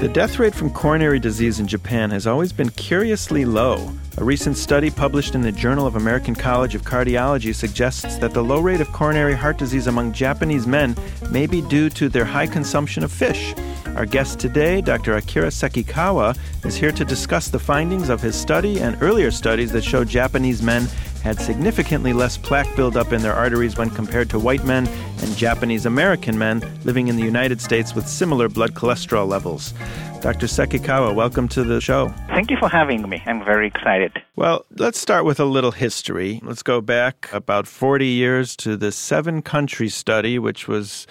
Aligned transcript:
The 0.00 0.08
death 0.08 0.38
rate 0.38 0.54
from 0.54 0.70
coronary 0.70 1.18
disease 1.18 1.60
in 1.60 1.66
Japan 1.66 2.10
has 2.10 2.26
always 2.26 2.54
been 2.54 2.70
curiously 2.70 3.44
low. 3.44 3.92
A 4.16 4.24
recent 4.24 4.56
study 4.56 4.88
published 4.88 5.34
in 5.34 5.42
the 5.42 5.52
Journal 5.52 5.86
of 5.86 5.94
American 5.94 6.34
College 6.34 6.74
of 6.74 6.80
Cardiology 6.80 7.54
suggests 7.54 8.16
that 8.16 8.32
the 8.32 8.42
low 8.42 8.60
rate 8.60 8.80
of 8.80 8.90
coronary 8.92 9.34
heart 9.34 9.58
disease 9.58 9.88
among 9.88 10.14
Japanese 10.14 10.66
men 10.66 10.96
may 11.30 11.46
be 11.46 11.60
due 11.60 11.90
to 11.90 12.08
their 12.08 12.24
high 12.24 12.46
consumption 12.46 13.04
of 13.04 13.12
fish. 13.12 13.54
Our 13.94 14.06
guest 14.06 14.40
today, 14.40 14.80
Dr. 14.80 15.16
Akira 15.16 15.48
Sekikawa, 15.48 16.34
is 16.64 16.76
here 16.76 16.92
to 16.92 17.04
discuss 17.04 17.48
the 17.48 17.58
findings 17.58 18.08
of 18.08 18.22
his 18.22 18.34
study 18.34 18.80
and 18.80 18.96
earlier 19.02 19.30
studies 19.30 19.70
that 19.72 19.84
show 19.84 20.02
Japanese 20.02 20.62
men 20.62 20.88
had 21.20 21.40
significantly 21.40 22.12
less 22.12 22.36
plaque 22.36 22.74
buildup 22.76 23.12
in 23.12 23.22
their 23.22 23.34
arteries 23.34 23.76
when 23.76 23.90
compared 23.90 24.30
to 24.30 24.38
white 24.38 24.64
men 24.64 24.86
and 24.86 25.36
Japanese 25.36 25.86
American 25.86 26.38
men 26.38 26.62
living 26.84 27.08
in 27.08 27.16
the 27.16 27.22
United 27.22 27.60
States 27.60 27.94
with 27.94 28.08
similar 28.08 28.48
blood 28.48 28.74
cholesterol 28.74 29.28
levels. 29.28 29.72
Dr. 30.20 30.46
Sekikawa, 30.46 31.14
welcome 31.14 31.48
to 31.48 31.64
the 31.64 31.80
show. 31.80 32.08
Thank 32.28 32.50
you 32.50 32.58
for 32.58 32.68
having 32.68 33.08
me. 33.08 33.22
I'm 33.26 33.42
very 33.42 33.66
excited. 33.66 34.12
Well, 34.36 34.66
let's 34.76 35.00
start 35.00 35.24
with 35.24 35.40
a 35.40 35.46
little 35.46 35.70
history. 35.70 36.40
Let's 36.42 36.62
go 36.62 36.82
back 36.82 37.30
about 37.32 37.66
40 37.66 38.06
years 38.06 38.54
to 38.56 38.76
the 38.76 38.92
seven 38.92 39.40
country 39.40 39.88
study, 39.88 40.38
which 40.38 40.68
was 40.68 41.06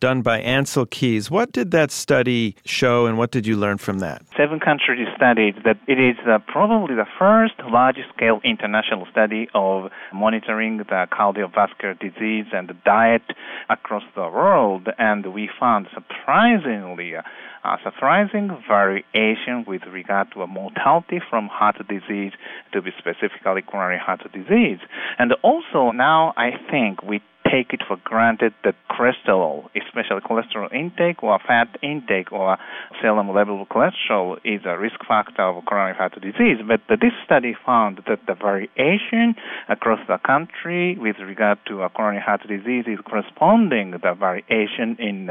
done 0.00 0.22
by 0.22 0.40
Ancel 0.42 0.88
Keys. 0.88 1.30
What 1.30 1.52
did 1.52 1.70
that 1.70 1.90
study 1.90 2.56
show 2.64 3.06
and 3.06 3.18
what 3.18 3.30
did 3.30 3.46
you 3.46 3.56
learn 3.56 3.78
from 3.78 3.98
that? 4.00 4.22
Seven 4.36 4.58
countries 4.58 5.06
studied 5.14 5.56
that 5.64 5.76
it 5.86 6.00
is 6.00 6.16
uh, 6.26 6.38
probably 6.48 6.96
the 6.96 7.06
first 7.18 7.54
large 7.68 7.98
scale 8.14 8.40
international 8.42 9.06
study 9.10 9.48
of 9.54 9.90
monitoring 10.12 10.78
the 10.78 11.06
cardiovascular 11.12 11.98
disease 11.98 12.46
and 12.52 12.72
diet 12.84 13.22
across 13.68 14.02
the 14.14 14.22
world. 14.22 14.88
And 14.98 15.32
we 15.34 15.50
found 15.60 15.86
surprisingly 15.94 17.14
uh, 17.62 17.76
surprising 17.84 18.50
variation 18.66 19.64
with 19.66 19.82
regard 19.92 20.32
to 20.32 20.46
mortality 20.46 21.20
from 21.28 21.48
heart 21.48 21.76
disease 21.88 22.32
to 22.72 22.80
be 22.80 22.90
specifically 22.98 23.62
coronary 23.62 23.98
heart 23.98 24.22
disease. 24.32 24.78
And 25.18 25.32
also 25.42 25.90
now 25.90 26.32
I 26.36 26.52
think 26.70 27.02
we 27.02 27.20
take 27.50 27.72
it 27.72 27.82
for 27.86 27.96
granted 28.04 28.52
that 28.64 28.74
cholesterol, 28.90 29.68
especially 29.74 30.20
cholesterol 30.20 30.72
intake 30.72 31.22
or 31.22 31.38
fat 31.46 31.68
intake 31.82 32.32
or 32.32 32.56
serum 33.00 33.34
level 33.34 33.62
of 33.62 33.68
cholesterol, 33.68 34.36
is 34.44 34.60
a 34.64 34.78
risk 34.78 35.00
factor 35.06 35.42
of 35.42 35.64
coronary 35.64 35.94
heart 35.94 36.14
disease. 36.20 36.58
But 36.66 36.80
this 36.88 37.12
study 37.24 37.56
found 37.66 38.02
that 38.06 38.20
the 38.26 38.34
variation 38.34 39.34
across 39.68 40.00
the 40.06 40.18
country 40.24 40.96
with 40.98 41.16
regard 41.18 41.58
to 41.68 41.86
coronary 41.94 42.22
heart 42.22 42.42
disease 42.46 42.84
is 42.86 42.98
corresponding 43.08 43.92
to 43.92 43.98
the 43.98 44.14
variation 44.14 44.96
in 44.98 45.28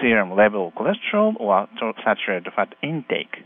serum 0.00 0.36
level 0.36 0.68
of 0.68 0.74
cholesterol 0.74 1.34
or 1.40 1.68
saturated 2.04 2.52
fat 2.54 2.74
intake. 2.82 3.44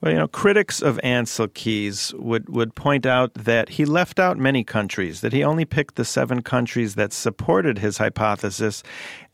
Well, 0.00 0.12
you 0.12 0.18
know, 0.18 0.28
critics 0.28 0.80
of 0.80 0.98
Ancel 1.04 1.52
Keys 1.52 2.14
would, 2.16 2.48
would 2.48 2.74
point 2.74 3.04
out 3.04 3.34
that 3.34 3.70
he 3.70 3.84
left 3.84 4.18
out 4.18 4.38
many 4.38 4.64
countries, 4.64 5.20
that 5.20 5.34
he 5.34 5.44
only 5.44 5.66
picked 5.66 5.96
the 5.96 6.06
seven 6.06 6.40
countries 6.40 6.94
that 6.94 7.12
supported 7.12 7.78
his 7.78 7.98
hypothesis 7.98 8.82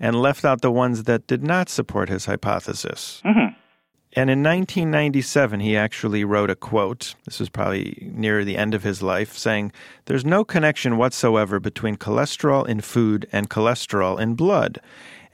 and 0.01 0.21
left 0.21 0.45
out 0.45 0.63
the 0.63 0.73
ones 0.73 1.05
that 1.05 1.29
did 1.29 1.45
not 1.45 1.69
support 1.69 2.09
his 2.09 2.25
hypothesis. 2.25 3.23
Mm-hmm. 3.25 3.55
And 4.19 4.31
in 4.31 4.43
1997, 4.43 5.61
he 5.61 5.77
actually 5.77 6.25
wrote 6.25 6.49
a 6.49 6.57
quote. 6.57 7.15
This 7.27 7.39
was 7.39 7.51
probably 7.51 8.11
near 8.11 8.45
the 8.47 8.57
end 8.57 8.73
of 8.73 8.83
his 8.83 9.03
life, 9.03 9.37
saying, 9.37 9.73
There's 10.07 10.25
no 10.25 10.43
connection 10.43 10.97
whatsoever 10.97 11.61
between 11.61 11.97
cholesterol 11.97 12.67
in 12.67 12.81
food 12.81 13.29
and 13.31 13.51
cholesterol 13.51 14.19
in 14.19 14.35
blood. 14.35 14.81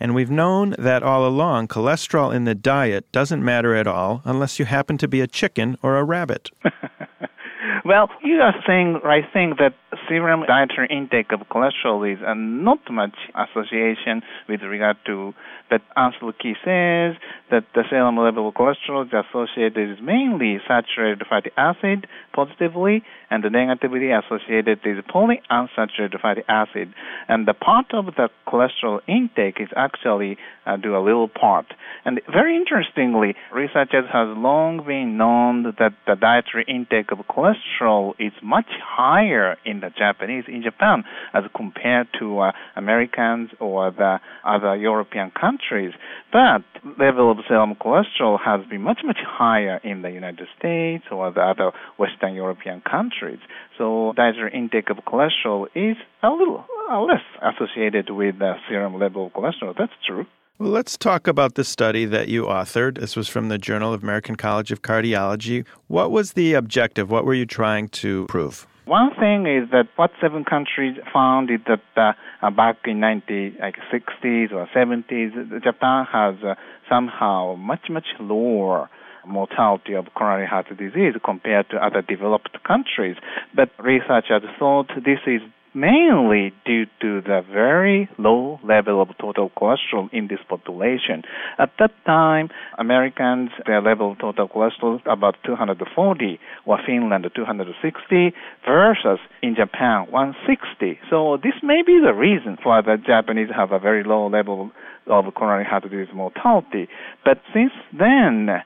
And 0.02 0.16
we've 0.16 0.32
known 0.32 0.74
that 0.80 1.04
all 1.04 1.24
along, 1.24 1.68
cholesterol 1.68 2.34
in 2.34 2.42
the 2.42 2.56
diet 2.56 3.12
doesn't 3.12 3.44
matter 3.44 3.76
at 3.76 3.86
all 3.86 4.20
unless 4.24 4.58
you 4.58 4.64
happen 4.64 4.98
to 4.98 5.06
be 5.06 5.20
a 5.20 5.28
chicken 5.28 5.78
or 5.80 5.96
a 5.96 6.02
rabbit. 6.02 6.50
well, 7.84 8.08
you 8.20 8.40
are 8.40 8.52
saying 8.66 8.98
I 9.04 9.20
think, 9.32 9.58
that 9.58 9.74
serum 10.12 10.44
dietary 10.46 10.88
intake 10.90 11.32
of 11.32 11.40
cholesterol 11.48 12.04
is 12.04 12.18
uh, 12.22 12.34
not 12.34 12.80
much 12.90 13.16
association 13.34 14.20
with 14.46 14.60
regard 14.62 14.96
to 15.06 15.32
but 15.72 15.80
Ancel 15.96 16.34
Keys 16.38 16.56
says 16.62 17.16
that 17.50 17.64
the 17.74 17.84
serum 17.88 18.18
level 18.18 18.46
of 18.46 18.54
cholesterol 18.54 19.06
is 19.06 19.12
associated 19.12 20.02
mainly 20.02 20.58
saturated 20.68 21.26
fatty 21.26 21.50
acid 21.56 22.06
positively 22.34 23.02
and 23.30 23.42
the 23.42 23.48
negatively 23.48 24.10
associated 24.10 24.80
is 24.84 24.98
polyunsaturated 25.08 26.20
fatty 26.20 26.42
acid. 26.46 26.92
And 27.26 27.48
the 27.48 27.54
part 27.54 27.86
of 27.94 28.04
the 28.04 28.28
cholesterol 28.46 29.00
intake 29.08 29.60
is 29.60 29.68
actually 29.74 30.36
uh, 30.66 30.76
do 30.76 30.94
a 30.94 31.00
little 31.00 31.28
part. 31.28 31.64
And 32.04 32.20
very 32.30 32.54
interestingly, 32.54 33.34
researchers 33.50 34.04
have 34.12 34.36
long 34.36 34.84
been 34.86 35.16
known 35.16 35.62
that 35.78 35.94
the 36.06 36.16
dietary 36.16 36.66
intake 36.68 37.12
of 37.12 37.18
cholesterol 37.26 38.12
is 38.18 38.32
much 38.42 38.68
higher 38.84 39.56
in 39.64 39.80
the 39.80 39.88
Japanese 40.02 40.44
in 40.48 40.62
Japan 40.62 41.04
as 41.32 41.44
compared 41.54 42.08
to 42.18 42.26
uh, 42.40 42.52
Americans 42.76 43.50
or 43.60 43.90
the 43.90 44.14
other 44.44 44.74
European 44.76 45.30
countries. 45.44 45.92
But 46.32 46.62
level 46.98 47.30
of 47.30 47.38
serum 47.48 47.74
cholesterol 47.82 48.36
has 48.48 48.60
been 48.70 48.82
much 48.82 49.00
much 49.04 49.20
higher 49.40 49.76
in 49.90 50.02
the 50.02 50.10
United 50.10 50.48
States 50.58 51.04
or 51.10 51.30
the 51.32 51.44
other 51.52 51.68
Western 51.98 52.34
European 52.34 52.78
countries. 52.94 53.40
So 53.78 54.12
dietary 54.16 54.52
intake 54.60 54.90
of 54.90 54.98
cholesterol 55.10 55.66
is 55.74 55.96
a 56.22 56.30
little 56.30 56.64
uh, 56.90 57.00
less 57.00 57.26
associated 57.50 58.10
with 58.10 58.38
the 58.38 58.54
serum 58.68 58.98
level 58.98 59.26
of 59.26 59.32
cholesterol. 59.32 59.74
That's 59.76 59.92
true. 60.06 60.26
Well, 60.58 60.70
let's 60.70 60.96
talk 60.96 61.26
about 61.26 61.54
the 61.54 61.64
study 61.64 62.04
that 62.04 62.28
you 62.28 62.44
authored. 62.44 63.00
This 63.00 63.16
was 63.16 63.28
from 63.28 63.48
the 63.48 63.58
Journal 63.58 63.92
of 63.92 64.02
American 64.02 64.36
College 64.36 64.70
of 64.70 64.82
Cardiology. 64.82 65.64
What 65.88 66.10
was 66.10 66.34
the 66.34 66.54
objective? 66.54 67.10
What 67.10 67.24
were 67.24 67.34
you 67.34 67.46
trying 67.46 67.88
to 67.88 68.26
prove? 68.26 68.66
One 68.84 69.10
thing 69.14 69.46
is 69.46 69.70
that 69.70 69.88
what 69.94 70.10
seven 70.20 70.44
countries 70.44 70.96
found 71.12 71.50
is 71.50 71.60
that 71.68 71.82
uh, 71.96 72.12
uh 72.44 72.50
back 72.50 72.78
in 72.84 72.96
1960s 73.00 73.60
like 73.60 73.76
60s 73.92 74.52
or 74.52 74.68
70s, 74.74 75.62
Japan 75.62 76.04
has 76.12 76.34
uh, 76.42 76.54
somehow 76.88 77.54
much 77.56 77.88
much 77.88 78.06
lower 78.18 78.90
mortality 79.24 79.94
of 79.94 80.06
coronary 80.14 80.48
heart 80.48 80.66
disease 80.76 81.14
compared 81.24 81.70
to 81.70 81.76
other 81.76 82.02
developed 82.02 82.58
countries. 82.64 83.16
But 83.54 83.70
researchers 83.78 84.42
thought 84.58 84.88
this 84.96 85.20
is 85.28 85.42
mainly 85.74 86.52
due 86.64 86.86
to 87.00 87.20
the 87.22 87.42
very 87.50 88.08
low 88.18 88.60
level 88.62 89.00
of 89.00 89.08
total 89.18 89.50
cholesterol 89.50 90.12
in 90.12 90.28
this 90.28 90.40
population. 90.48 91.22
At 91.58 91.70
that 91.78 91.92
time, 92.04 92.50
Americans, 92.78 93.50
their 93.66 93.80
level 93.80 94.12
of 94.12 94.18
total 94.18 94.48
cholesterol 94.48 95.00
about 95.06 95.36
240, 95.44 96.40
or 96.66 96.78
Finland 96.84 97.26
260, 97.34 98.32
versus 98.66 99.18
in 99.42 99.54
Japan 99.54 100.06
160. 100.10 100.98
So 101.10 101.38
this 101.42 101.54
may 101.62 101.82
be 101.86 102.00
the 102.04 102.12
reason 102.12 102.58
why 102.62 102.80
the 102.82 102.96
Japanese 102.96 103.48
have 103.54 103.72
a 103.72 103.78
very 103.78 104.04
low 104.04 104.28
level 104.28 104.70
of 105.06 105.24
coronary 105.34 105.64
heart 105.64 105.84
disease 105.84 106.08
mortality. 106.14 106.88
But 107.24 107.40
since 107.52 107.72
then, 107.92 108.62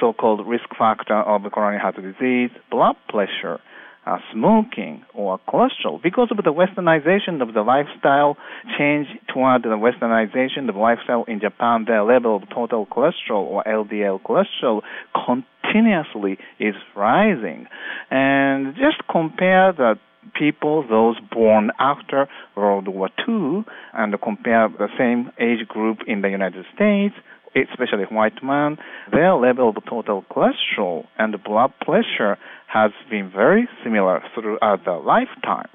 so-called 0.00 0.46
risk 0.46 0.68
factor 0.76 1.14
of 1.14 1.42
coronary 1.52 1.78
heart 1.78 1.96
disease, 1.96 2.50
blood 2.70 2.96
pressure, 3.08 3.60
uh, 4.06 4.18
smoking 4.32 5.04
or 5.14 5.40
cholesterol. 5.48 6.00
Because 6.02 6.28
of 6.30 6.38
the 6.38 6.52
westernization 6.52 7.42
of 7.42 7.54
the 7.54 7.62
lifestyle 7.62 8.36
change 8.78 9.08
toward 9.32 9.62
the 9.62 9.68
westernization 9.68 10.68
of 10.68 10.76
lifestyle 10.76 11.24
in 11.24 11.40
Japan 11.40 11.84
the 11.86 12.02
level 12.02 12.36
of 12.36 12.48
total 12.50 12.86
cholesterol 12.86 13.42
or 13.42 13.64
LDL 13.64 14.20
cholesterol 14.22 14.82
continuously 15.26 16.38
is 16.60 16.74
rising. 16.94 17.66
And 18.10 18.74
just 18.76 19.06
compare 19.10 19.72
the 19.72 19.98
people, 20.34 20.86
those 20.88 21.16
born 21.32 21.70
after 21.78 22.28
World 22.56 22.88
War 22.88 23.08
II, 23.28 23.64
and 23.92 24.14
compare 24.20 24.68
the 24.68 24.88
same 24.98 25.30
age 25.38 25.66
group 25.68 25.98
in 26.06 26.22
the 26.22 26.28
United 26.28 26.64
States, 26.74 27.14
especially 27.56 28.04
white 28.04 28.42
men, 28.42 28.76
their 29.12 29.34
level 29.34 29.70
of 29.70 29.76
total 29.88 30.24
cholesterol 30.30 31.06
and 31.18 31.34
blood 31.42 31.72
pressure 31.80 32.36
has 32.66 32.90
been 33.10 33.30
very 33.30 33.68
similar 33.82 34.22
throughout 34.34 34.84
their 34.84 34.98
lifetime. 34.98 35.68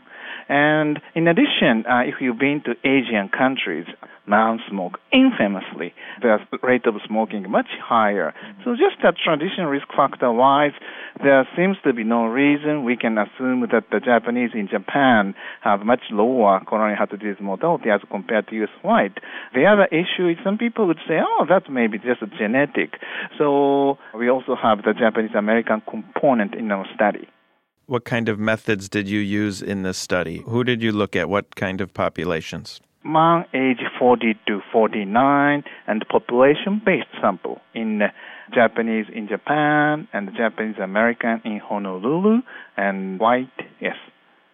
And 0.52 1.00
in 1.16 1.30
addition, 1.30 1.86
uh, 1.90 2.02
if 2.02 2.16
you've 2.20 2.38
been 2.38 2.62
to 2.66 2.76
Asian 2.84 3.30
countries, 3.30 3.86
non-smoke 4.28 5.00
infamously, 5.14 5.94
the 6.22 6.40
rate 6.62 6.86
of 6.86 6.96
smoking 7.08 7.50
much 7.50 7.70
higher. 7.82 8.34
So 8.66 8.76
just 8.76 9.00
a 9.06 9.14
traditional 9.14 9.68
risk 9.68 9.88
factor 9.96 10.30
wise, 10.30 10.74
there 11.24 11.48
seems 11.56 11.78
to 11.86 11.94
be 11.94 12.04
no 12.04 12.26
reason 12.26 12.84
we 12.84 12.98
can 12.98 13.18
assume 13.18 13.62
that 13.72 13.86
the 13.92 14.02
Japanese 14.02 14.52
in 14.54 14.68
Japan 14.68 15.36
have 15.62 15.86
much 15.86 16.02
lower 16.12 16.60
coronary 16.68 16.98
heart 16.98 17.12
disease 17.12 17.40
mortality 17.40 17.90
as 17.90 18.02
compared 18.12 18.50
to 18.50 18.64
US 18.64 18.76
white. 18.82 19.20
The 19.56 19.66
other 19.66 19.86
issue 19.86 20.28
is 20.28 20.38
some 20.44 20.58
people 20.58 20.86
would 20.88 21.00
say, 21.08 21.20
oh, 21.26 21.46
that 21.48 21.72
may 21.72 21.88
be 21.88 21.98
just 21.98 22.20
genetic. 22.38 23.00
So 23.38 23.98
we 24.14 24.30
also 24.30 24.58
have 24.62 24.80
the 24.84 24.92
Japanese 25.00 25.34
American 25.34 25.82
component 25.90 26.56
in 26.56 26.70
our 26.74 26.86
study. 26.94 27.30
What 27.88 28.06
kind 28.06 28.30
of 28.30 28.40
methods 28.40 28.88
did 28.88 29.10
you 29.10 29.20
use 29.20 29.62
in 29.62 29.84
this 29.84 29.98
study? 29.98 30.44
Who 30.46 30.64
did 30.64 30.82
you 30.82 30.92
look 30.92 31.16
at? 31.16 31.30
What 31.30 31.56
kind 31.56 31.82
of 31.82 31.94
populations? 31.94 32.80
man 33.04 33.46
age 33.54 33.82
40 33.98 34.36
to 34.48 34.62
49 34.72 35.64
and 35.88 36.06
population-based 36.08 37.08
sample 37.22 37.60
in 37.74 38.02
uh, 38.02 38.08
Japanese 38.54 39.06
in 39.14 39.28
Japan 39.28 40.08
and 40.14 40.30
Japanese 40.36 40.78
American 40.78 41.42
in 41.46 41.60
Honolulu 41.60 42.42
and 42.78 43.20
white, 43.20 43.50
yes. 43.80 43.96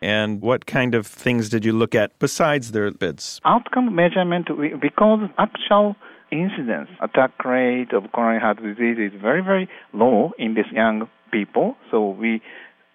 And 0.02 0.42
what 0.42 0.66
kind 0.68 0.94
of 0.94 1.08
things 1.08 1.50
did 1.50 1.66
you 1.66 1.74
look 1.74 1.96
at 1.96 2.18
besides 2.20 2.72
their 2.72 2.92
bids? 2.92 3.42
Outcome 3.46 3.96
measurement, 3.96 4.48
because 4.80 5.28
actual 5.40 5.96
incidence, 6.32 6.90
attack 7.02 7.44
rate 7.44 7.94
of 7.94 8.12
coronary 8.12 8.40
heart 8.40 8.62
disease 8.62 8.98
is 9.00 9.20
very, 9.20 9.42
very 9.42 9.68
low 9.94 10.34
in 10.38 10.54
these 10.54 10.72
young 10.72 11.10
people. 11.32 11.76
So 11.90 12.10
we 12.10 12.42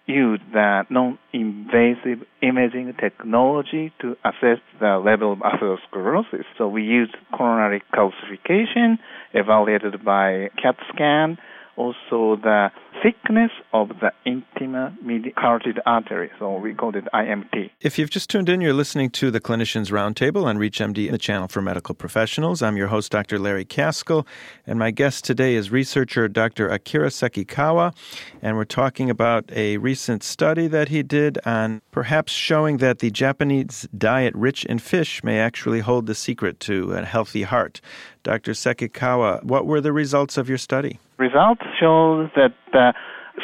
use 0.05 0.39
the 0.51 0.83
non-invasive 0.89 2.27
imaging 2.41 2.93
technology 2.99 3.93
to 4.01 4.15
assess 4.25 4.59
the 4.79 5.01
level 5.03 5.33
of 5.33 5.39
atherosclerosis. 5.39 6.43
So 6.57 6.67
we 6.67 6.83
use 6.83 7.09
coronary 7.35 7.81
calcification 7.93 8.97
evaluated 9.33 10.03
by 10.03 10.49
CAT 10.61 10.75
scan 10.93 11.37
also 11.75 12.35
the 12.41 12.71
thickness 13.01 13.51
of 13.73 13.89
the 13.99 14.11
intima-media 14.25 15.31
carotid 15.35 15.79
artery. 15.85 16.29
So 16.39 16.57
we 16.57 16.73
call 16.73 16.95
it 16.95 17.05
IMT. 17.13 17.71
If 17.81 17.99
you've 17.99 18.09
just 18.09 18.29
tuned 18.29 18.49
in, 18.49 18.61
you're 18.61 18.73
listening 18.73 19.09
to 19.11 19.31
the 19.31 19.41
Clinicians 19.41 19.91
Roundtable 19.91 20.45
on 20.45 20.57
ReachMD, 20.57 21.11
the 21.11 21.17
channel 21.17 21.47
for 21.47 21.61
medical 21.61 21.95
professionals. 21.95 22.61
I'm 22.61 22.77
your 22.77 22.87
host, 22.87 23.11
Dr. 23.11 23.39
Larry 23.39 23.65
Kaskel, 23.65 24.25
and 24.65 24.79
my 24.79 24.91
guest 24.91 25.25
today 25.25 25.55
is 25.55 25.71
researcher 25.71 26.27
Dr. 26.27 26.69
Akira 26.69 27.09
Sekikawa, 27.09 27.93
and 28.41 28.55
we're 28.55 28.63
talking 28.63 29.09
about 29.09 29.51
a 29.51 29.77
recent 29.77 30.23
study 30.23 30.67
that 30.67 30.89
he 30.89 31.03
did 31.03 31.39
on 31.45 31.81
perhaps 31.91 32.31
showing 32.31 32.77
that 32.77 32.99
the 32.99 33.11
Japanese 33.11 33.87
diet 33.97 34.33
rich 34.35 34.63
in 34.65 34.79
fish 34.79 35.23
may 35.23 35.39
actually 35.39 35.81
hold 35.81 36.05
the 36.05 36.15
secret 36.15 36.59
to 36.61 36.93
a 36.93 37.03
healthy 37.03 37.43
heart. 37.43 37.81
Dr. 38.23 38.53
Sekikawa, 38.53 39.43
what 39.43 39.65
were 39.65 39.81
the 39.81 39.91
results 39.91 40.37
of 40.37 40.47
your 40.47 40.57
study? 40.57 40.99
Results 41.23 41.61
show 41.79 42.29
that 42.35 42.53
the 42.73 42.93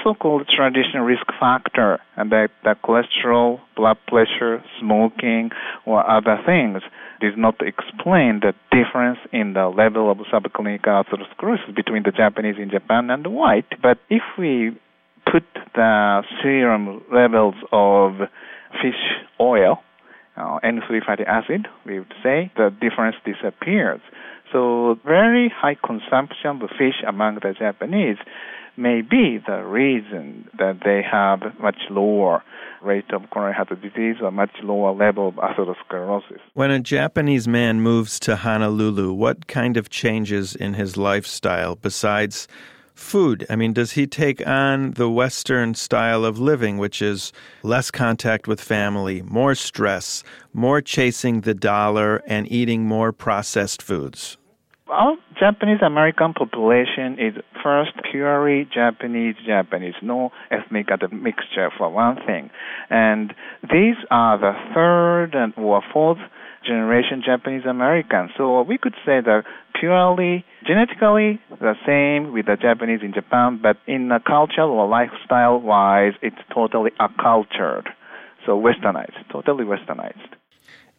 so-called 0.04 0.48
traditional 0.48 1.06
risk 1.06 1.26
factor, 1.40 2.00
and 2.18 2.30
that 2.32 2.50
the 2.64 2.76
cholesterol, 2.84 3.60
blood 3.78 3.98
pressure, 4.06 4.62
smoking, 4.80 5.52
or 5.86 5.98
other 6.10 6.38
things 6.46 6.82
does 7.22 7.34
not 7.38 7.56
explain 7.62 8.42
the 8.42 8.54
difference 8.70 9.20
in 9.32 9.54
the 9.54 9.68
level 9.68 10.12
of 10.12 10.18
subclinical 10.32 11.04
atherosclerosis 11.04 11.74
between 11.74 12.04
the 12.04 12.12
Japanese 12.12 12.56
in 12.60 12.70
Japan 12.70 13.10
and 13.10 13.24
the 13.24 13.30
white. 13.30 13.70
But 13.82 13.98
if 14.10 14.24
we 14.38 14.78
put 15.32 15.44
the 15.74 16.24
serum 16.42 17.02
levels 17.14 17.56
of 17.72 18.28
fish 18.82 19.02
oil, 19.40 19.80
uh, 20.36 20.60
N3 20.64 21.06
fatty 21.06 21.24
acid, 21.24 21.68
we 21.86 22.00
would 22.00 22.14
say, 22.24 22.52
the 22.56 22.70
difference 22.82 23.16
disappears. 23.26 24.02
So 24.52 24.98
very 25.06 25.50
high 25.56 25.76
consumption 25.76 26.62
of 26.62 26.70
fish 26.78 27.04
among 27.08 27.36
the 27.36 27.54
Japanese 27.58 28.18
may 28.78 29.02
be 29.02 29.40
the 29.46 29.64
reason 29.64 30.50
that 30.58 30.80
they 30.86 31.02
have 31.04 31.42
much 31.60 31.78
lower 31.90 32.42
rate 32.82 33.12
of 33.12 33.30
coronary 33.30 33.54
heart 33.54 33.70
disease 33.82 34.16
or 34.22 34.32
much 34.32 34.52
lower 34.64 34.94
level 34.94 35.28
of 35.28 35.36
atherosclerosis. 35.36 36.40
When 36.54 36.72
a 36.72 36.80
Japanese 36.80 37.48
man 37.48 37.82
moves 37.82 38.20
to 38.22 38.38
Honolulu, 38.38 39.12
what 39.12 39.48
kind 39.48 39.76
of 39.76 39.90
changes 39.90 40.56
in 40.56 40.76
his 40.76 40.96
lifestyle 40.96 41.76
besides 41.76 42.48
food? 43.00 43.46
I 43.50 43.56
mean, 43.56 43.74
does 43.74 43.94
he 43.94 44.06
take 44.06 44.46
on 44.46 44.92
the 44.92 45.10
Western 45.10 45.74
style 45.74 46.26
of 46.26 46.40
living, 46.40 46.78
which 46.78 47.02
is 47.02 47.32
less 47.64 47.90
contact 47.90 48.48
with 48.48 48.62
family, 48.62 49.22
more 49.24 49.56
stress, 49.56 50.24
more 50.54 50.82
chasing 50.82 51.42
the 51.42 51.54
dollar, 51.54 52.18
and 52.28 52.52
eating 52.52 52.86
more 52.86 53.12
processed 53.12 53.82
foods? 53.82 54.38
Our 54.90 55.18
Japanese 55.40 55.82
American 55.86 56.34
population 56.34 57.18
is 57.20 57.36
first 57.64 57.92
purely 58.12 58.68
Japanese 58.74 59.36
Japanese, 59.46 59.94
no 60.02 60.32
ethnic 60.52 60.88
mixture 61.12 61.70
for 61.78 61.90
one 61.90 62.18
thing. 62.26 62.50
And 62.90 63.34
these 63.64 63.96
are 64.12 64.38
the 64.38 64.54
third 64.74 65.36
and 65.36 65.54
or 65.58 65.82
fourth 65.94 66.18
generation 66.66 67.22
Japanese 67.26 67.66
Americans. 67.66 68.32
So 68.38 68.62
we 68.64 68.78
could 68.78 68.96
say 69.06 69.22
that 69.22 69.44
purely 69.80 70.44
genetically 70.70 71.42
the 71.60 71.74
same 71.84 72.32
with 72.32 72.46
the 72.46 72.56
Japanese 72.56 73.00
in 73.02 73.12
Japan, 73.12 73.60
but 73.62 73.78
in 73.88 74.10
the 74.10 74.20
culture 74.26 74.62
or 74.62 74.88
lifestyle 74.88 75.60
wise, 75.60 76.14
it's 76.22 76.44
totally 76.54 76.92
acculturated. 77.00 77.88
So 78.46 78.52
westernized, 78.62 79.18
totally 79.32 79.66
westernized. 79.66 80.30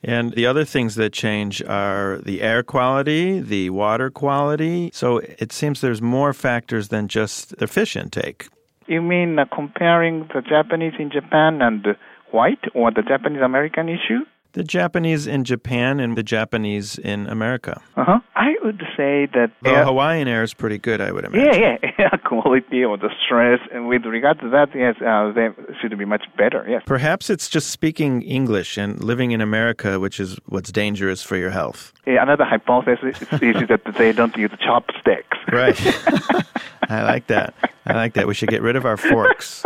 And 0.02 0.32
the 0.32 0.46
other 0.46 0.64
things 0.64 0.96
that 0.96 1.12
change 1.12 1.62
are 1.62 2.19
the 2.25 2.43
air 2.43 2.62
quality, 2.62 3.38
the 3.38 3.70
water 3.70 4.11
quality. 4.11 4.90
So 4.93 5.19
it 5.19 5.52
seems 5.52 5.81
there's 5.81 6.02
more 6.02 6.32
factors 6.32 6.88
than 6.88 7.06
just 7.06 7.58
the 7.58 7.67
fish 7.67 7.96
intake. 7.96 8.49
You 8.87 9.02
mean 9.02 9.38
uh, 9.38 9.44
comparing 9.55 10.28
the 10.34 10.43
Japanese 10.43 10.94
in 10.99 11.11
Japan 11.12 11.62
and 11.62 11.87
white 12.32 12.64
or 12.75 12.90
the 12.90 13.02
Japanese 13.02 13.43
American 13.43 13.88
issue? 13.88 14.25
The 14.52 14.64
Japanese 14.64 15.26
in 15.26 15.44
Japan 15.44 16.00
and 16.00 16.17
the 16.17 16.23
Japanese 16.23 16.99
in 16.99 17.26
America. 17.26 17.81
Uh-huh. 17.97 18.20
I 18.35 18.55
would 18.64 18.82
say 18.97 19.26
that 19.35 19.50
air, 19.64 19.85
Hawaiian 19.85 20.29
air 20.29 20.43
is 20.43 20.55
pretty 20.55 20.79
good, 20.79 21.00
I 21.00 21.12
would 21.12 21.25
imagine. 21.25 21.61
Yeah, 21.61 21.76
yeah, 21.99 22.08
air 22.12 22.20
quality 22.25 22.85
or 22.85 22.97
the 22.97 23.11
stress, 23.25 23.61
and 23.73 23.88
with 23.88 24.05
regard 24.05 24.41
to 24.41 24.50
that, 24.50 24.69
yes, 24.75 24.97
uh, 25.00 25.32
they 25.32 25.49
should 25.81 25.97
be 25.99 26.05
much 26.05 26.25
better. 26.37 26.64
Yes. 26.69 26.82
Perhaps 26.87 27.31
it's 27.31 27.49
just 27.49 27.70
speaking 27.70 28.23
English 28.23 28.76
and 28.76 29.02
living 29.02 29.31
in 29.32 29.41
America, 29.41 30.00
which 30.00 30.19
is 30.20 30.38
what's 30.47 30.73
dangerous 30.73 31.23
for 31.23 31.37
your 31.37 31.50
health. 31.50 31.93
Yeah, 32.06 32.23
another 32.23 32.44
hypothesis 32.44 33.20
is 33.20 33.69
that 33.69 33.82
they 33.99 34.12
don't 34.12 34.37
use 34.37 34.50
chopsticks. 34.61 35.38
Right. 35.53 35.79
I 36.88 37.03
like 37.03 37.29
that. 37.29 37.55
I 37.87 37.94
like 37.94 38.14
that. 38.14 38.26
We 38.26 38.35
should 38.35 38.49
get 38.49 38.62
rid 38.62 38.76
of 38.76 38.85
our 38.85 38.96
forks. 38.96 39.62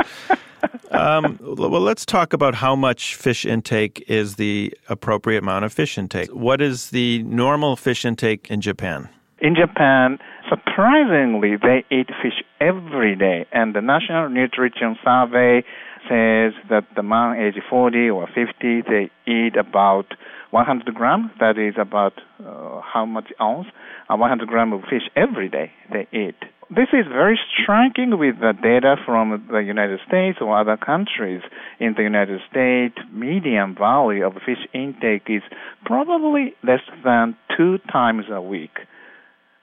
Um, 0.95 1.39
well, 1.41 1.81
let's 1.81 2.07
talk 2.07 2.33
about 2.33 2.55
how 2.55 2.77
much 2.77 3.17
fish 3.17 3.45
intake 3.45 4.05
is 4.07 4.37
the 4.37 4.73
appropriate 4.89 5.39
amount 5.39 5.65
of 5.65 5.73
fish 5.73 5.99
intake. 5.99 6.31
What 6.31 6.61
is 6.61 6.91
the 6.91 7.23
normal 7.25 7.77
fish 7.77 8.05
intake 8.05 8.51
in 8.51 8.61
Japan? 8.61 9.09
In 9.41 9.57
Japan, 9.57 10.19
surprisingly, 10.49 11.57
they 11.57 11.85
eat 11.91 12.09
fish 12.23 12.43
every 12.61 13.17
day, 13.17 13.47
and 13.53 13.75
the 13.75 13.81
National 13.81 14.29
Nutrition 14.29 14.97
Survey 15.05 15.65
says 16.09 16.53
that 16.71 16.85
the 16.95 17.03
man 17.03 17.39
age 17.39 17.61
40 17.69 18.11
or 18.11 18.27
50, 18.27 18.83
they 18.83 19.11
eat 19.27 19.57
about 19.57 20.15
100 20.51 20.95
gram. 20.95 21.31
That 21.41 21.59
is 21.59 21.75
about 21.79 22.13
uh, 22.39 22.81
how 22.81 23.05
much 23.05 23.33
ounce? 23.41 23.67
Uh, 24.09 24.17
100 24.17 24.47
gram 24.49 24.73
of 24.73 24.83
fish 24.83 25.09
every 25.17 25.49
day 25.49 25.73
they 25.93 26.07
eat. 26.13 26.37
This 26.71 26.89
is 26.93 27.07
very 27.07 27.39
striking 27.63 28.19
with 28.19 28.41
the 28.41 28.53
data 28.63 28.97
from 29.05 29.47
the 29.51 29.59
United 29.59 30.01
States 30.07 30.39
or 30.41 30.59
other 30.59 30.77
countries. 30.77 31.43
In 31.79 31.95
the 31.97 32.03
United 32.03 32.41
States, 32.51 32.97
median 33.13 33.75
value 33.75 34.25
of 34.25 34.35
fish 34.47 34.67
intake 34.73 35.25
is 35.29 35.43
probably 35.85 36.55
less 36.63 36.81
than 37.05 37.37
two 37.57 37.79
times 37.93 38.25
a 38.31 38.41
week 38.41 38.79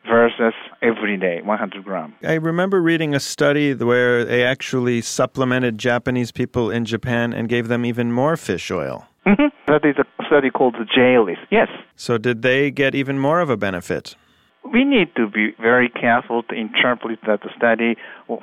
versus 0.08 0.54
every 0.82 1.18
day, 1.18 1.42
100 1.44 1.84
gram. 1.84 2.14
I 2.24 2.34
remember 2.34 2.82
reading 2.82 3.14
a 3.14 3.20
study 3.20 3.74
where 3.74 4.26
they 4.26 4.44
actually 4.44 5.02
supplemented 5.02 5.78
Japanese 5.78 6.32
people 6.32 6.72
in 6.72 6.86
Japan 6.86 7.34
and 7.34 7.50
gave 7.50 7.68
them 7.68 7.86
even 7.86 8.12
more 8.12 8.38
fish 8.38 8.72
oil. 8.72 9.08
Mm-hmm. 9.26 9.48
That 9.68 9.86
is 9.86 9.96
a 9.98 10.26
study 10.26 10.50
called 10.50 10.76
the 10.76 10.86
JELIS. 10.86 11.38
Yes. 11.52 11.68
So 11.96 12.18
did 12.18 12.42
they 12.42 12.72
get 12.72 12.96
even 12.96 13.20
more 13.20 13.40
of 13.40 13.50
a 13.50 13.58
benefit? 13.58 14.16
We 14.64 14.84
need 14.84 15.16
to 15.16 15.28
be 15.28 15.52
very 15.60 15.90
careful 15.90 16.44
to 16.44 16.56
interpret 16.56 17.20
that 17.28 17.40
study. 17.56 17.96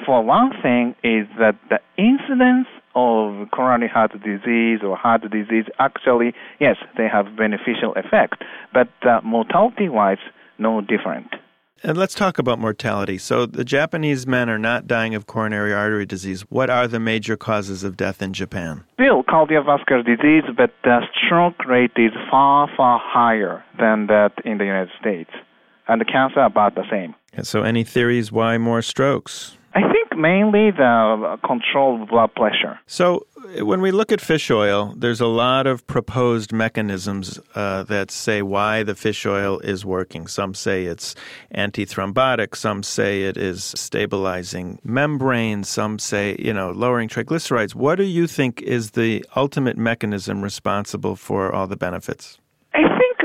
For 0.04 0.22
one 0.22 0.50
thing, 0.62 0.94
is 1.02 1.26
that 1.38 1.56
the 1.70 1.80
incidence 1.96 2.66
of 2.94 3.50
coronary 3.50 3.88
heart 3.88 4.12
disease 4.12 4.80
or 4.82 4.96
heart 4.96 5.22
disease 5.30 5.66
actually, 5.78 6.34
yes, 6.58 6.76
they 6.96 7.08
have 7.08 7.36
beneficial 7.36 7.94
effect, 7.94 8.42
but 8.72 8.88
uh, 9.02 9.20
mortality-wise, 9.22 10.18
no 10.58 10.80
different. 10.80 11.28
And 11.84 11.96
let's 11.96 12.14
talk 12.14 12.40
about 12.40 12.58
mortality. 12.58 13.18
So 13.18 13.46
the 13.46 13.64
Japanese 13.64 14.26
men 14.26 14.50
are 14.50 14.58
not 14.58 14.88
dying 14.88 15.14
of 15.14 15.26
coronary 15.26 15.72
artery 15.72 16.06
disease. 16.06 16.42
What 16.48 16.70
are 16.70 16.88
the 16.88 16.98
major 16.98 17.36
causes 17.36 17.84
of 17.84 17.96
death 17.96 18.20
in 18.20 18.32
Japan? 18.32 18.82
Still 18.94 19.22
cardiovascular 19.22 20.04
disease, 20.04 20.42
but 20.56 20.72
the 20.82 21.02
stroke 21.24 21.64
rate 21.66 21.92
is 21.94 22.10
far, 22.28 22.68
far 22.76 23.00
higher 23.00 23.62
than 23.78 24.08
that 24.08 24.32
in 24.44 24.58
the 24.58 24.64
United 24.64 24.90
States 25.00 25.30
and 25.88 26.00
the 26.00 26.04
cancer 26.04 26.40
about 26.40 26.74
the 26.74 26.84
same. 26.90 27.14
And 27.32 27.46
so, 27.46 27.62
any 27.62 27.84
theories 27.84 28.30
why 28.30 28.58
more 28.58 28.82
strokes? 28.82 29.56
I 29.74 29.82
think 29.92 30.16
mainly 30.16 30.70
the 30.70 31.38
control 31.46 32.02
of 32.02 32.08
blood 32.08 32.34
pressure. 32.34 32.78
So, 32.86 33.26
when 33.60 33.80
we 33.80 33.90
look 33.90 34.10
at 34.10 34.20
fish 34.20 34.50
oil, 34.50 34.94
there's 34.96 35.20
a 35.20 35.26
lot 35.26 35.66
of 35.66 35.86
proposed 35.86 36.52
mechanisms 36.52 37.38
uh, 37.54 37.84
that 37.84 38.10
say 38.10 38.42
why 38.42 38.82
the 38.82 38.94
fish 38.94 39.24
oil 39.24 39.60
is 39.60 39.84
working. 39.84 40.26
Some 40.26 40.54
say 40.54 40.84
it's 40.84 41.14
antithrombotic, 41.54 42.56
some 42.56 42.82
say 42.82 43.22
it 43.22 43.36
is 43.36 43.62
stabilizing 43.76 44.80
membranes, 44.82 45.68
some 45.68 45.98
say, 45.98 46.36
you 46.38 46.52
know, 46.52 46.72
lowering 46.72 47.08
triglycerides. 47.08 47.74
What 47.74 47.96
do 47.96 48.04
you 48.04 48.26
think 48.26 48.60
is 48.62 48.92
the 48.92 49.24
ultimate 49.36 49.78
mechanism 49.78 50.42
responsible 50.42 51.14
for 51.14 51.52
all 51.52 51.66
the 51.66 51.76
benefits? 51.76 52.38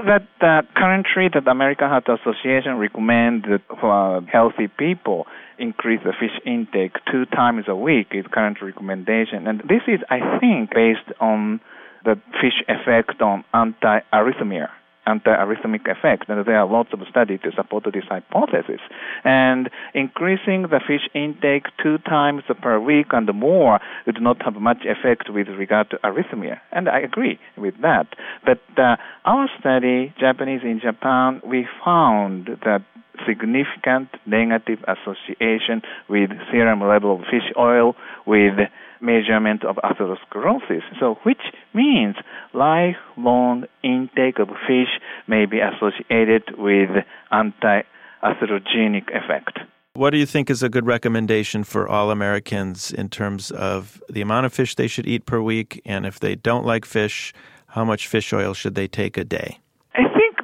That 0.05 0.27
uh, 0.41 0.63
currently 0.75 1.29
that 1.33 1.47
American 1.47 1.87
Heart 1.87 2.09
Association 2.09 2.75
recommends 2.75 3.45
for 3.79 4.21
healthy 4.31 4.67
people 4.67 5.27
increase 5.57 6.01
the 6.03 6.11
fish 6.11 6.37
intake 6.45 6.95
two 7.09 7.25
times 7.25 7.65
a 7.69 7.75
week 7.75 8.07
is 8.11 8.25
current 8.29 8.57
recommendation. 8.61 9.47
And 9.47 9.61
this 9.61 9.81
is, 9.87 10.01
I 10.09 10.39
think, 10.39 10.71
based 10.73 11.07
on 11.21 11.61
the 12.03 12.15
fish 12.41 12.61
effect 12.67 13.21
on 13.21 13.45
anti-arrhythmia 13.53 14.69
anti-arrhythmic 15.05 15.89
effect, 15.89 16.29
and 16.29 16.45
there 16.45 16.57
are 16.57 16.65
lots 16.65 16.89
of 16.93 16.99
studies 17.09 17.39
to 17.43 17.51
support 17.51 17.85
this 17.93 18.05
hypothesis. 18.09 18.79
And 19.23 19.69
increasing 19.93 20.63
the 20.63 20.79
fish 20.85 21.07
intake 21.13 21.65
two 21.81 21.97
times 21.99 22.43
per 22.61 22.79
week 22.79 23.07
and 23.11 23.27
more 23.33 23.79
would 24.05 24.21
not 24.21 24.41
have 24.43 24.55
much 24.55 24.85
effect 24.85 25.29
with 25.29 25.47
regard 25.49 25.89
to 25.91 25.97
arrhythmia, 26.03 26.59
and 26.71 26.89
I 26.89 26.99
agree 26.99 27.39
with 27.57 27.75
that. 27.81 28.07
But 28.45 28.61
uh, 28.77 28.95
our 29.25 29.49
study, 29.59 30.13
Japanese 30.19 30.61
in 30.63 30.79
Japan, 30.79 31.41
we 31.45 31.67
found 31.83 32.47
that 32.63 32.83
significant 33.27 34.09
negative 34.25 34.79
association 34.87 35.81
with 36.09 36.29
serum 36.51 36.81
level 36.81 37.15
of 37.15 37.21
fish 37.21 37.51
oil 37.57 37.95
with 38.25 38.53
measurement 39.01 39.63
of 39.65 39.75
atherosclerosis. 39.77 40.81
So, 40.99 41.17
which 41.23 41.41
means 41.73 42.15
lifelong 42.53 43.65
intake 43.83 44.39
of 44.39 44.47
fish 44.67 44.99
may 45.27 45.45
be 45.45 45.59
associated 45.59 46.57
with 46.57 46.89
anti-atherogenic 47.31 49.09
effect. 49.09 49.59
What 49.95 50.09
do 50.09 50.17
you 50.17 50.25
think 50.25 50.49
is 50.49 50.63
a 50.63 50.69
good 50.69 50.87
recommendation 50.87 51.63
for 51.63 51.87
all 51.87 52.09
Americans 52.09 52.91
in 52.91 53.09
terms 53.09 53.51
of 53.51 54.01
the 54.09 54.21
amount 54.21 54.47
of 54.47 54.53
fish 54.53 54.73
they 54.73 54.87
should 54.87 55.05
eat 55.05 55.27
per 55.27 55.39
week? 55.39 55.81
And 55.85 56.05
if 56.05 56.19
they 56.19 56.33
don't 56.33 56.65
like 56.65 56.85
fish, 56.85 57.31
how 57.67 57.85
much 57.85 58.07
fish 58.07 58.33
oil 58.33 58.55
should 58.55 58.73
they 58.73 58.87
take 58.87 59.17
a 59.17 59.23
day? 59.23 59.59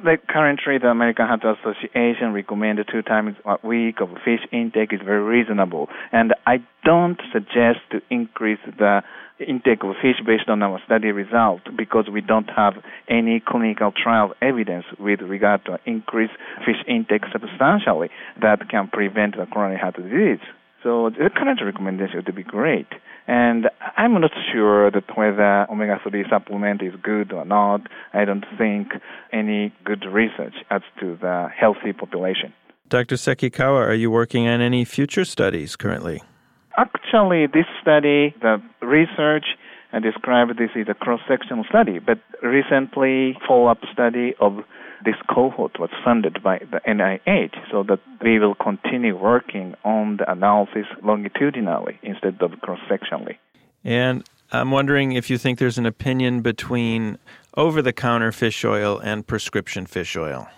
The 0.02 0.16
currently 0.28 0.78
the 0.78 0.88
American 0.88 1.26
Heart 1.26 1.44
Association 1.44 2.32
recommended 2.32 2.88
two 2.90 3.02
times 3.02 3.36
a 3.44 3.56
week 3.66 4.00
of 4.00 4.08
fish 4.24 4.40
intake 4.52 4.92
is 4.92 5.00
very 5.04 5.22
reasonable, 5.22 5.88
and 6.12 6.34
I 6.46 6.58
don't 6.84 7.20
suggest 7.32 7.80
to 7.92 8.00
increase 8.10 8.58
the 8.64 9.02
intake 9.46 9.82
of 9.82 9.94
fish 10.02 10.16
based 10.24 10.48
on 10.48 10.62
our 10.62 10.80
study 10.84 11.12
result 11.12 11.62
because 11.76 12.06
we 12.12 12.20
don't 12.20 12.50
have 12.50 12.74
any 13.08 13.42
clinical 13.44 13.92
trial 13.92 14.34
evidence 14.42 14.84
with 14.98 15.20
regard 15.22 15.64
to 15.64 15.78
increase 15.86 16.30
fish 16.64 16.82
intake 16.86 17.24
substantially 17.32 18.10
that 18.40 18.68
can 18.68 18.88
prevent 18.88 19.36
the 19.36 19.46
coronary 19.46 19.78
heart 19.78 19.96
disease. 19.96 20.44
So 20.82 21.10
the 21.10 21.30
current 21.34 21.60
recommendation 21.64 22.22
would 22.24 22.34
be 22.34 22.42
great. 22.42 22.88
And 23.30 23.70
I'm 23.96 24.20
not 24.20 24.32
sure 24.52 24.90
that 24.90 25.16
whether 25.16 25.64
omega-3 25.70 26.28
supplement 26.28 26.82
is 26.82 26.94
good 27.00 27.32
or 27.32 27.44
not. 27.44 27.82
I 28.12 28.24
don't 28.24 28.44
think 28.58 28.88
any 29.32 29.72
good 29.84 30.04
research 30.04 30.54
as 30.68 30.82
to 30.98 31.16
the 31.20 31.46
healthy 31.56 31.92
population. 31.92 32.52
Dr. 32.88 33.14
Sekikawa, 33.14 33.86
are 33.86 33.94
you 33.94 34.10
working 34.10 34.48
on 34.48 34.60
any 34.60 34.84
future 34.84 35.24
studies 35.24 35.76
currently? 35.76 36.20
Actually, 36.76 37.46
this 37.46 37.66
study, 37.80 38.34
the 38.42 38.60
research 38.82 39.44
I 39.92 39.98
described 39.98 40.56
this 40.58 40.70
is 40.76 40.86
a 40.88 40.94
cross-sectional 40.94 41.64
study, 41.68 41.98
but 41.98 42.18
recently 42.42 43.36
follow-up 43.46 43.78
study 43.92 44.34
of 44.40 44.58
this 45.04 45.16
cohort 45.28 45.80
was 45.80 45.90
funded 46.04 46.42
by 46.42 46.58
the 46.58 46.80
NIH 46.86 47.54
so 47.70 47.82
that 47.84 48.00
we 48.22 48.38
will 48.38 48.54
continue 48.54 49.16
working 49.16 49.74
on 49.84 50.18
the 50.18 50.30
analysis 50.30 50.86
longitudinally 51.02 51.98
instead 52.02 52.40
of 52.40 52.52
cross-sectionally. 52.60 53.36
And 53.84 54.24
I'm 54.52 54.70
wondering 54.70 55.12
if 55.12 55.30
you 55.30 55.38
think 55.38 55.58
there's 55.58 55.78
an 55.78 55.86
opinion 55.86 56.42
between 56.42 57.18
over-the-counter 57.56 58.32
fish 58.32 58.64
oil 58.64 58.98
and 58.98 59.26
prescription 59.26 59.86
fish 59.86 60.16
oil. 60.16 60.48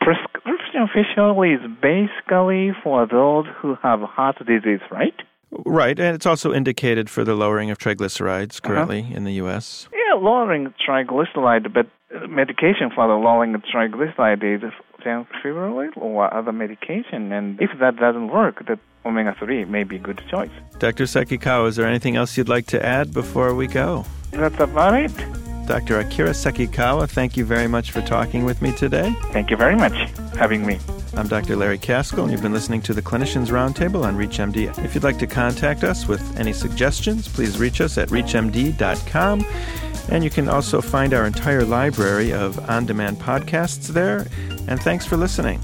Prescription 0.00 0.88
fish 0.92 1.14
oil 1.18 1.42
is 1.42 1.60
basically 1.80 2.72
for 2.82 3.06
those 3.06 3.46
who 3.60 3.76
have 3.82 4.00
heart 4.00 4.38
disease, 4.46 4.80
right? 4.90 5.14
Right, 5.52 5.98
and 5.98 6.14
it's 6.14 6.26
also 6.26 6.52
indicated 6.52 7.10
for 7.10 7.24
the 7.24 7.34
lowering 7.34 7.70
of 7.70 7.78
triglycerides 7.78 8.56
uh-huh. 8.56 8.68
currently 8.68 9.00
uh-huh. 9.00 9.16
in 9.16 9.24
the 9.24 9.32
U.S. 9.34 9.88
Yeah, 9.92 10.18
lowering 10.18 10.72
triglyceride, 10.86 11.72
but 11.72 11.86
medication 12.28 12.90
for 12.94 13.06
the 13.06 13.14
lowering 13.14 13.54
of 13.54 13.62
triglyceride 13.62 14.42
is 14.42 14.72
fibrinoid 15.04 15.96
or 15.96 16.32
other 16.32 16.52
medication, 16.52 17.32
and 17.32 17.60
if 17.60 17.70
that 17.80 17.96
doesn't 17.96 18.28
work, 18.28 18.64
the 18.66 18.78
omega-3 19.04 19.66
may 19.68 19.84
be 19.84 19.96
a 19.96 19.98
good 19.98 20.22
choice. 20.30 20.50
Dr. 20.78 21.04
Sekikawa, 21.04 21.68
is 21.68 21.76
there 21.76 21.86
anything 21.86 22.16
else 22.16 22.36
you'd 22.36 22.48
like 22.48 22.66
to 22.66 22.84
add 22.84 23.12
before 23.12 23.54
we 23.54 23.66
go? 23.66 24.04
That's 24.32 24.60
about 24.60 24.94
it. 24.94 25.49
Dr. 25.70 26.00
Akira 26.00 26.30
Sekikawa, 26.30 27.08
thank 27.08 27.36
you 27.36 27.44
very 27.44 27.68
much 27.68 27.92
for 27.92 28.02
talking 28.02 28.44
with 28.44 28.60
me 28.60 28.72
today. 28.72 29.14
Thank 29.30 29.50
you 29.50 29.56
very 29.56 29.76
much 29.76 29.92
having 30.34 30.66
me. 30.66 30.80
I'm 31.14 31.28
Dr. 31.28 31.54
Larry 31.54 31.78
Kaskel, 31.78 32.24
and 32.24 32.32
you've 32.32 32.42
been 32.42 32.52
listening 32.52 32.82
to 32.82 32.92
the 32.92 33.00
Clinicians 33.00 33.50
Roundtable 33.50 34.02
on 34.02 34.16
ReachMD. 34.16 34.76
If 34.84 34.96
you'd 34.96 35.04
like 35.04 35.20
to 35.20 35.28
contact 35.28 35.84
us 35.84 36.08
with 36.08 36.36
any 36.36 36.52
suggestions, 36.52 37.28
please 37.28 37.56
reach 37.60 37.80
us 37.80 37.98
at 37.98 38.08
reachmd.com. 38.08 39.46
And 40.08 40.24
you 40.24 40.30
can 40.30 40.48
also 40.48 40.80
find 40.80 41.14
our 41.14 41.24
entire 41.24 41.62
library 41.64 42.32
of 42.32 42.58
on 42.68 42.84
demand 42.84 43.18
podcasts 43.18 43.86
there. 43.86 44.26
And 44.66 44.82
thanks 44.82 45.06
for 45.06 45.16
listening. 45.16 45.60